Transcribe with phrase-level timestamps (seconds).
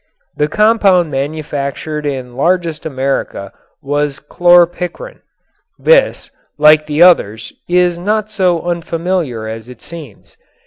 [0.35, 3.53] The compound manufactured in largest amount in America
[3.83, 5.19] was chlorpicrin.
[5.77, 10.37] This, like the others, is not so unfamiliar as it seems.